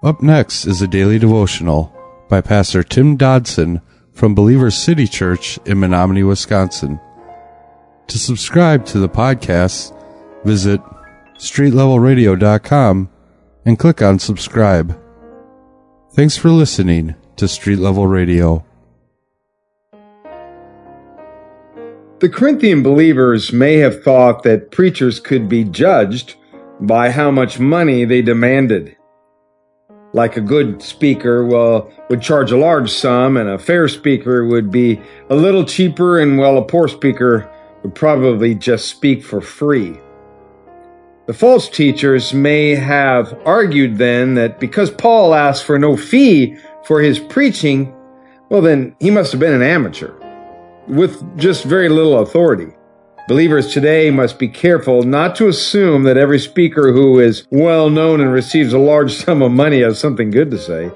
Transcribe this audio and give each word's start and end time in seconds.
Up 0.00 0.22
next 0.22 0.64
is 0.64 0.80
a 0.80 0.86
daily 0.86 1.18
devotional 1.18 1.92
by 2.28 2.40
Pastor 2.40 2.84
Tim 2.84 3.16
Dodson 3.16 3.80
from 4.12 4.32
Believers 4.32 4.80
City 4.80 5.08
Church 5.08 5.58
in 5.66 5.78
Menomonie, 5.78 6.26
Wisconsin. 6.26 7.00
To 8.06 8.16
subscribe 8.16 8.86
to 8.86 9.00
the 9.00 9.08
podcast, 9.08 9.92
visit 10.44 10.80
streetlevelradio.com 11.34 13.10
and 13.66 13.78
click 13.78 14.00
on 14.00 14.20
subscribe. 14.20 14.96
Thanks 16.12 16.36
for 16.36 16.50
listening 16.50 17.16
to 17.34 17.48
Street 17.48 17.80
Level 17.80 18.06
Radio. 18.06 18.64
The 22.20 22.28
Corinthian 22.28 22.84
believers 22.84 23.52
may 23.52 23.78
have 23.78 24.04
thought 24.04 24.44
that 24.44 24.70
preachers 24.70 25.18
could 25.18 25.48
be 25.48 25.64
judged 25.64 26.36
by 26.78 27.10
how 27.10 27.32
much 27.32 27.58
money 27.58 28.04
they 28.04 28.22
demanded. 28.22 28.94
Like 30.14 30.36
a 30.36 30.40
good 30.40 30.82
speaker 30.82 31.44
well, 31.44 31.92
would 32.08 32.22
charge 32.22 32.50
a 32.50 32.56
large 32.56 32.90
sum, 32.90 33.36
and 33.36 33.48
a 33.48 33.58
fair 33.58 33.88
speaker 33.88 34.46
would 34.46 34.70
be 34.70 35.00
a 35.28 35.34
little 35.34 35.64
cheaper, 35.64 36.18
and 36.18 36.38
well, 36.38 36.56
a 36.56 36.64
poor 36.64 36.88
speaker 36.88 37.50
would 37.82 37.94
probably 37.94 38.54
just 38.54 38.88
speak 38.88 39.22
for 39.22 39.40
free. 39.40 40.00
The 41.26 41.34
false 41.34 41.68
teachers 41.68 42.32
may 42.32 42.74
have 42.74 43.38
argued 43.44 43.98
then 43.98 44.34
that 44.36 44.58
because 44.58 44.90
Paul 44.90 45.34
asked 45.34 45.64
for 45.64 45.78
no 45.78 45.94
fee 45.94 46.56
for 46.84 47.02
his 47.02 47.18
preaching, 47.18 47.94
well, 48.48 48.62
then 48.62 48.96
he 48.98 49.10
must 49.10 49.32
have 49.32 49.40
been 49.40 49.52
an 49.52 49.60
amateur 49.60 50.14
with 50.86 51.36
just 51.36 51.64
very 51.64 51.90
little 51.90 52.20
authority. 52.20 52.72
Believers 53.28 53.74
today 53.74 54.10
must 54.10 54.38
be 54.38 54.48
careful 54.48 55.02
not 55.02 55.36
to 55.36 55.48
assume 55.48 56.04
that 56.04 56.16
every 56.16 56.38
speaker 56.38 56.94
who 56.94 57.18
is 57.18 57.46
well 57.50 57.90
known 57.90 58.22
and 58.22 58.32
receives 58.32 58.72
a 58.72 58.78
large 58.78 59.12
sum 59.12 59.42
of 59.42 59.52
money 59.52 59.82
has 59.82 60.00
something 60.00 60.30
good 60.30 60.50
to 60.50 60.56
say. 60.56 60.90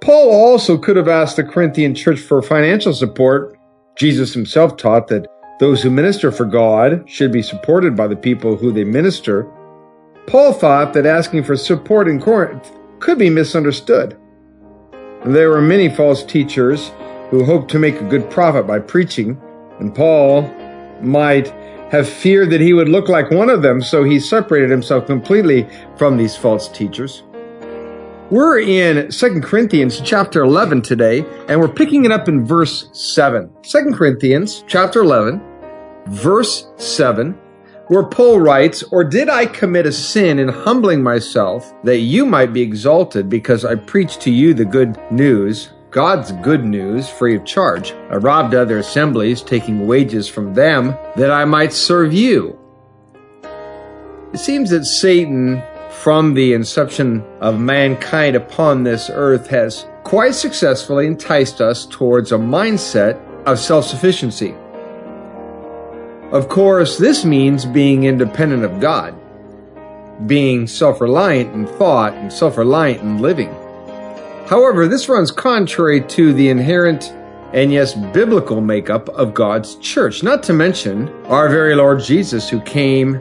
Paul 0.00 0.28
also 0.28 0.76
could 0.76 0.96
have 0.96 1.06
asked 1.06 1.36
the 1.36 1.44
Corinthian 1.44 1.94
church 1.94 2.18
for 2.18 2.42
financial 2.42 2.92
support. 2.92 3.56
Jesus 3.94 4.34
himself 4.34 4.76
taught 4.76 5.06
that 5.06 5.28
those 5.60 5.84
who 5.84 5.90
minister 5.90 6.32
for 6.32 6.46
God 6.46 7.08
should 7.08 7.30
be 7.30 7.42
supported 7.42 7.94
by 7.94 8.08
the 8.08 8.16
people 8.16 8.56
who 8.56 8.72
they 8.72 8.82
minister. 8.82 9.46
Paul 10.26 10.52
thought 10.52 10.94
that 10.94 11.06
asking 11.06 11.44
for 11.44 11.56
support 11.56 12.08
in 12.08 12.20
Corinth 12.20 12.72
could 12.98 13.18
be 13.18 13.30
misunderstood. 13.30 14.18
There 15.24 15.50
were 15.50 15.62
many 15.62 15.94
false 15.94 16.24
teachers 16.24 16.90
who 17.30 17.44
hoped 17.44 17.70
to 17.70 17.78
make 17.78 18.00
a 18.00 18.08
good 18.08 18.28
profit 18.30 18.66
by 18.66 18.80
preaching, 18.80 19.40
and 19.78 19.94
Paul 19.94 20.52
might 21.02 21.48
have 21.90 22.08
feared 22.08 22.50
that 22.50 22.60
he 22.60 22.72
would 22.72 22.88
look 22.88 23.08
like 23.08 23.30
one 23.30 23.50
of 23.50 23.62
them, 23.62 23.82
so 23.82 24.04
he 24.04 24.20
separated 24.20 24.70
himself 24.70 25.06
completely 25.06 25.68
from 25.96 26.16
these 26.16 26.36
false 26.36 26.68
teachers. 26.68 27.24
We're 28.30 28.60
in 28.60 29.10
2 29.10 29.40
Corinthians 29.40 30.00
chapter 30.00 30.42
11 30.42 30.82
today, 30.82 31.24
and 31.48 31.58
we're 31.58 31.66
picking 31.66 32.04
it 32.04 32.12
up 32.12 32.28
in 32.28 32.44
verse 32.44 32.88
7. 32.92 33.50
2 33.62 33.92
Corinthians 33.92 34.62
chapter 34.68 35.00
11, 35.00 35.42
verse 36.06 36.68
7, 36.76 37.36
where 37.88 38.04
Paul 38.04 38.38
writes, 38.38 38.84
Or 38.84 39.02
did 39.02 39.28
I 39.28 39.46
commit 39.46 39.86
a 39.86 39.90
sin 39.90 40.38
in 40.38 40.46
humbling 40.46 41.02
myself 41.02 41.74
that 41.82 41.98
you 41.98 42.24
might 42.24 42.52
be 42.52 42.62
exalted 42.62 43.28
because 43.28 43.64
I 43.64 43.74
preached 43.74 44.20
to 44.20 44.30
you 44.30 44.54
the 44.54 44.64
good 44.64 44.96
news? 45.10 45.70
God's 45.90 46.30
good 46.30 46.64
news 46.64 47.08
free 47.08 47.34
of 47.34 47.44
charge. 47.44 47.92
I 48.10 48.16
robbed 48.16 48.54
other 48.54 48.78
assemblies, 48.78 49.42
taking 49.42 49.88
wages 49.88 50.28
from 50.28 50.54
them, 50.54 50.96
that 51.16 51.32
I 51.32 51.44
might 51.44 51.72
serve 51.72 52.12
you. 52.12 52.56
It 54.32 54.38
seems 54.38 54.70
that 54.70 54.84
Satan, 54.84 55.60
from 55.90 56.34
the 56.34 56.52
inception 56.52 57.24
of 57.40 57.58
mankind 57.58 58.36
upon 58.36 58.84
this 58.84 59.10
earth, 59.12 59.48
has 59.48 59.84
quite 60.04 60.36
successfully 60.36 61.08
enticed 61.08 61.60
us 61.60 61.86
towards 61.86 62.30
a 62.30 62.38
mindset 62.38 63.20
of 63.44 63.58
self 63.58 63.84
sufficiency. 63.84 64.54
Of 66.30 66.48
course, 66.48 66.98
this 66.98 67.24
means 67.24 67.64
being 67.64 68.04
independent 68.04 68.62
of 68.62 68.78
God, 68.78 69.16
being 70.28 70.68
self 70.68 71.00
reliant 71.00 71.52
in 71.52 71.66
thought 71.66 72.14
and 72.14 72.32
self 72.32 72.56
reliant 72.56 73.02
in 73.02 73.18
living. 73.18 73.52
However, 74.46 74.88
this 74.88 75.08
runs 75.08 75.30
contrary 75.30 76.00
to 76.02 76.32
the 76.32 76.48
inherent 76.48 77.12
and 77.52 77.72
yes, 77.72 77.94
biblical 77.94 78.60
makeup 78.60 79.08
of 79.10 79.34
God's 79.34 79.74
church, 79.76 80.22
not 80.22 80.42
to 80.44 80.52
mention 80.52 81.08
our 81.26 81.48
very 81.48 81.74
Lord 81.74 82.00
Jesus, 82.00 82.48
who 82.48 82.60
came 82.60 83.20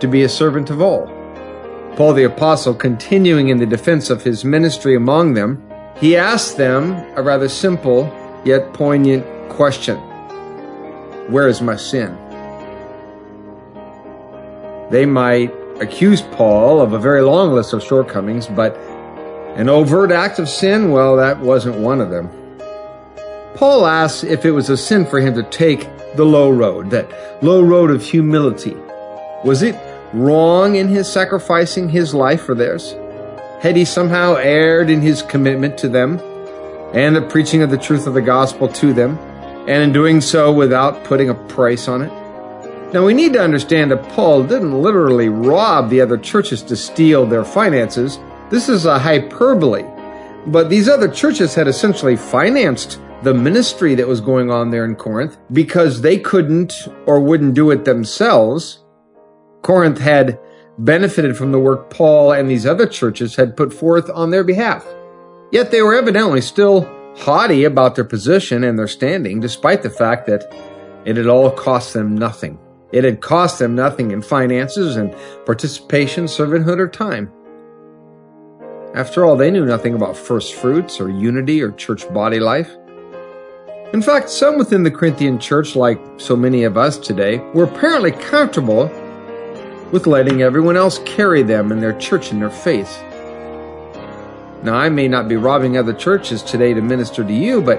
to 0.00 0.06
be 0.06 0.22
a 0.22 0.28
servant 0.28 0.68
of 0.68 0.82
all. 0.82 1.06
Paul 1.96 2.12
the 2.12 2.24
Apostle, 2.24 2.74
continuing 2.74 3.48
in 3.48 3.56
the 3.56 3.64
defense 3.64 4.10
of 4.10 4.22
his 4.22 4.44
ministry 4.44 4.94
among 4.94 5.32
them, 5.32 5.62
he 5.98 6.16
asked 6.16 6.58
them 6.58 6.92
a 7.16 7.22
rather 7.22 7.48
simple 7.48 8.12
yet 8.44 8.74
poignant 8.74 9.24
question 9.48 9.96
Where 11.30 11.48
is 11.48 11.62
my 11.62 11.76
sin? 11.76 12.14
They 14.90 15.06
might 15.06 15.52
accuse 15.80 16.20
Paul 16.20 16.82
of 16.82 16.92
a 16.92 16.98
very 16.98 17.22
long 17.22 17.52
list 17.52 17.72
of 17.72 17.82
shortcomings, 17.82 18.46
but 18.46 18.76
an 19.56 19.68
overt 19.68 20.12
act 20.12 20.38
of 20.38 20.48
sin? 20.48 20.92
Well, 20.92 21.16
that 21.16 21.40
wasn't 21.40 21.76
one 21.76 22.00
of 22.00 22.10
them. 22.10 22.30
Paul 23.54 23.86
asks 23.86 24.22
if 24.22 24.44
it 24.44 24.50
was 24.50 24.68
a 24.68 24.76
sin 24.76 25.06
for 25.06 25.18
him 25.18 25.34
to 25.34 25.42
take 25.42 25.88
the 26.14 26.24
low 26.24 26.50
road, 26.50 26.90
that 26.90 27.42
low 27.42 27.62
road 27.62 27.90
of 27.90 28.02
humility. 28.02 28.76
Was 29.44 29.62
it 29.62 29.74
wrong 30.12 30.76
in 30.76 30.88
his 30.88 31.10
sacrificing 31.10 31.88
his 31.88 32.14
life 32.14 32.42
for 32.42 32.54
theirs? 32.54 32.94
Had 33.60 33.76
he 33.76 33.86
somehow 33.86 34.34
erred 34.34 34.90
in 34.90 35.00
his 35.00 35.22
commitment 35.22 35.78
to 35.78 35.88
them 35.88 36.20
and 36.92 37.16
the 37.16 37.22
preaching 37.22 37.62
of 37.62 37.70
the 37.70 37.78
truth 37.78 38.06
of 38.06 38.14
the 38.14 38.22
gospel 38.22 38.68
to 38.68 38.92
them, 38.92 39.18
and 39.66 39.82
in 39.82 39.92
doing 39.92 40.20
so 40.20 40.52
without 40.52 41.02
putting 41.04 41.30
a 41.30 41.34
price 41.34 41.88
on 41.88 42.02
it? 42.02 42.12
Now 42.92 43.04
we 43.04 43.14
need 43.14 43.32
to 43.32 43.42
understand 43.42 43.90
that 43.90 44.08
Paul 44.10 44.44
didn't 44.44 44.80
literally 44.80 45.28
rob 45.28 45.90
the 45.90 46.00
other 46.00 46.18
churches 46.18 46.62
to 46.64 46.76
steal 46.76 47.26
their 47.26 47.44
finances. 47.44 48.18
This 48.48 48.68
is 48.68 48.86
a 48.86 48.98
hyperbole. 48.98 49.84
But 50.46 50.70
these 50.70 50.88
other 50.88 51.08
churches 51.08 51.54
had 51.54 51.66
essentially 51.66 52.16
financed 52.16 53.00
the 53.22 53.34
ministry 53.34 53.96
that 53.96 54.06
was 54.06 54.20
going 54.20 54.50
on 54.50 54.70
there 54.70 54.84
in 54.84 54.94
Corinth 54.94 55.36
because 55.52 56.00
they 56.00 56.18
couldn't 56.18 56.86
or 57.06 57.18
wouldn't 57.18 57.54
do 57.54 57.70
it 57.72 57.84
themselves. 57.84 58.84
Corinth 59.62 59.98
had 59.98 60.38
benefited 60.78 61.36
from 61.36 61.50
the 61.50 61.58
work 61.58 61.90
Paul 61.90 62.32
and 62.32 62.48
these 62.48 62.66
other 62.66 62.86
churches 62.86 63.34
had 63.34 63.56
put 63.56 63.72
forth 63.72 64.08
on 64.10 64.30
their 64.30 64.44
behalf. 64.44 64.86
Yet 65.50 65.72
they 65.72 65.82
were 65.82 65.94
evidently 65.94 66.40
still 66.40 66.82
haughty 67.16 67.64
about 67.64 67.94
their 67.96 68.04
position 68.04 68.62
and 68.62 68.78
their 68.78 68.86
standing, 68.86 69.40
despite 69.40 69.82
the 69.82 69.90
fact 69.90 70.26
that 70.26 70.52
it 71.04 71.16
had 71.16 71.26
all 71.26 71.50
cost 71.50 71.94
them 71.94 72.16
nothing. 72.16 72.58
It 72.92 73.04
had 73.04 73.20
cost 73.20 73.58
them 73.58 73.74
nothing 73.74 74.12
in 74.12 74.22
finances 74.22 74.96
and 74.96 75.14
participation, 75.44 76.24
servanthood, 76.24 76.78
or 76.78 76.88
time. 76.88 77.32
After 78.96 79.26
all, 79.26 79.36
they 79.36 79.50
knew 79.50 79.66
nothing 79.66 79.92
about 79.92 80.16
first 80.16 80.54
fruits 80.54 81.00
or 81.00 81.10
unity 81.10 81.60
or 81.60 81.70
church 81.70 82.10
body 82.14 82.40
life. 82.40 82.74
In 83.92 84.00
fact, 84.00 84.30
some 84.30 84.56
within 84.56 84.84
the 84.84 84.90
Corinthian 84.90 85.38
church, 85.38 85.76
like 85.76 86.00
so 86.16 86.34
many 86.34 86.64
of 86.64 86.78
us 86.78 86.96
today, 86.96 87.36
were 87.52 87.64
apparently 87.64 88.10
comfortable 88.10 88.86
with 89.92 90.06
letting 90.06 90.40
everyone 90.40 90.78
else 90.78 90.98
carry 91.04 91.42
them 91.42 91.72
in 91.72 91.80
their 91.80 91.92
church 91.98 92.32
and 92.32 92.40
their 92.40 92.48
faith. 92.48 93.02
Now, 94.62 94.76
I 94.76 94.88
may 94.88 95.08
not 95.08 95.28
be 95.28 95.36
robbing 95.36 95.76
other 95.76 95.92
churches 95.92 96.42
today 96.42 96.72
to 96.72 96.80
minister 96.80 97.22
to 97.22 97.34
you, 97.34 97.60
but 97.60 97.78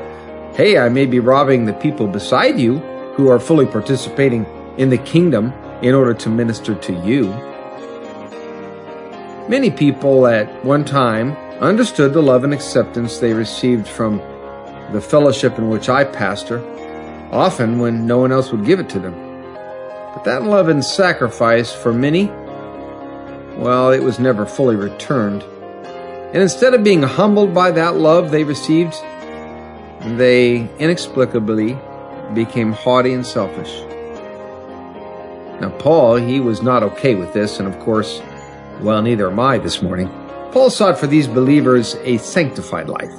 hey, 0.56 0.78
I 0.78 0.88
may 0.88 1.08
be 1.08 1.20
robbing 1.20 1.66
the 1.66 1.74
people 1.74 2.06
beside 2.06 2.60
you 2.60 2.78
who 3.16 3.28
are 3.28 3.40
fully 3.40 3.66
participating 3.66 4.46
in 4.78 4.92
the 4.92 5.00
kingdom 5.00 5.52
in 5.82 5.96
order 5.96 6.14
to 6.14 6.30
minister 6.30 6.76
to 6.76 6.94
you. 7.04 7.34
Many 9.50 9.72
people 9.72 10.28
at 10.28 10.66
one 10.66 10.84
time 10.84 11.32
understood 11.62 12.12
the 12.12 12.22
love 12.22 12.44
and 12.44 12.54
acceptance 12.54 13.20
they 13.20 13.32
received 13.32 13.88
from 13.88 14.18
the 14.92 15.00
fellowship 15.00 15.58
in 15.58 15.70
which 15.70 15.88
I 15.88 16.04
pastor, 16.04 16.60
often 17.32 17.80
when 17.80 18.06
no 18.06 18.18
one 18.18 18.34
else 18.34 18.52
would 18.52 18.66
give 18.66 18.82
it 18.82 18.90
to 18.90 19.00
them. 19.00 19.14
But 20.14 20.26
that 20.26 20.44
love 20.44 20.68
and 20.68 20.84
sacrifice 20.84 21.72
for 21.72 21.94
many, 21.94 22.26
well, 23.58 23.92
it 23.92 24.04
was 24.04 24.20
never 24.20 24.46
fully 24.46 24.76
returned. 24.76 25.44
And 25.44 26.44
instead 26.44 26.74
of 26.74 26.84
being 26.84 27.04
humbled 27.04 27.54
by 27.54 27.72
that 27.72 27.96
love 27.96 28.32
they 28.32 28.44
received, 28.44 28.96
they 30.18 30.70
inexplicably 30.78 31.78
became 32.34 32.74
haughty 32.74 33.14
and 33.14 33.26
selfish. 33.26 33.80
Now, 35.62 35.74
Paul, 35.80 36.18
he 36.18 36.42
was 36.42 36.62
not 36.62 36.84
okay 36.84 37.16
with 37.16 37.32
this, 37.32 37.60
and 37.60 37.68
of 37.68 37.80
course, 37.80 38.22
well, 38.82 39.02
neither 39.02 39.30
am 39.30 39.40
I 39.40 39.58
this 39.58 39.82
morning. 39.82 40.08
Paul 40.52 40.70
sought 40.70 40.98
for 40.98 41.08
these 41.08 41.28
believers 41.28 41.96
a 42.04 42.18
sanctified 42.18 42.90
life. 42.90 43.14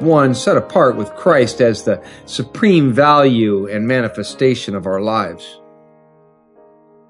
One 0.00 0.34
set 0.34 0.56
apart 0.56 0.96
with 0.96 1.14
Christ 1.14 1.60
as 1.60 1.84
the 1.84 2.02
supreme 2.26 2.92
value 2.92 3.68
and 3.68 3.86
manifestation 3.86 4.74
of 4.74 4.86
our 4.86 5.00
lives. 5.00 5.60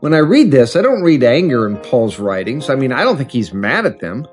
When 0.01 0.13
I 0.13 0.19
read 0.19 0.51
this, 0.51 0.77
I 0.77 0.83
don't 0.83 1.03
read 1.03 1.25
anger 1.25 1.67
in 1.67 1.79
Paul's 1.79 2.19
writings. 2.19 2.69
I 2.69 2.75
mean, 2.75 2.93
I 2.93 3.05
don't 3.05 3.17
think 3.17 3.31
he's 3.31 3.55
mad 3.55 3.87
at 3.87 4.01
them. 4.01 4.27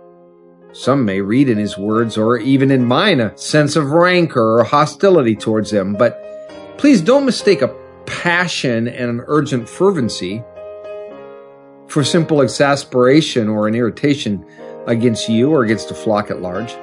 Some 0.74 1.06
may 1.06 1.22
read 1.22 1.50
in 1.50 1.58
his 1.58 1.78
words, 1.78 2.18
or 2.18 2.38
even 2.38 2.72
in 2.72 2.86
mine, 2.86 3.20
a 3.20 3.38
sense 3.38 3.76
of 3.76 3.92
rancor 3.92 4.60
or 4.60 4.64
hostility 4.64 5.36
towards 5.36 5.72
them, 5.72 5.94
but 5.94 6.22
please 6.78 7.02
don't 7.02 7.26
mistake 7.26 7.62
a 7.62 7.76
passion 8.06 8.88
and 8.88 9.10
an 9.10 9.24
urgent 9.28 9.68
fervency 9.68 10.44
for 11.92 12.06
simple 12.06 12.42
exasperation 12.42 13.50
or 13.50 13.68
an 13.68 13.76
irritation 13.76 14.46
against 14.88 15.28
you 15.28 15.52
or 15.52 15.64
against 15.64 15.90
the 15.90 15.94
flock 15.94 16.32
at 16.32 16.42
large. 16.42 16.74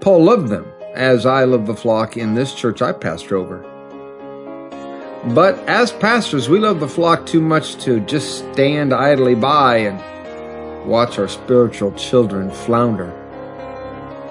Paul 0.00 0.24
loved 0.24 0.48
them, 0.48 0.66
as 0.94 1.24
I 1.24 1.44
love 1.44 1.66
the 1.66 1.76
flock 1.76 2.16
in 2.16 2.34
this 2.34 2.52
church 2.52 2.82
I 2.82 2.92
pastor 2.92 3.36
over. 3.36 3.58
But 5.34 5.56
as 5.68 5.92
pastors, 5.92 6.48
we 6.48 6.58
love 6.58 6.80
the 6.80 6.88
flock 6.88 7.26
too 7.26 7.40
much 7.40 7.76
to 7.84 8.00
just 8.00 8.38
stand 8.38 8.92
idly 8.92 9.36
by 9.36 9.78
and 9.78 10.88
watch 10.88 11.18
our 11.18 11.28
spiritual 11.28 11.92
children 11.92 12.50
flounder 12.50 13.10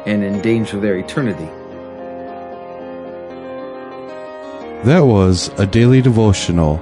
and 0.06 0.22
endanger 0.24 0.80
their 0.80 0.98
eternity. 0.98 1.50
That 4.84 5.06
was 5.06 5.50
a 5.58 5.66
daily 5.66 6.02
devotional 6.02 6.82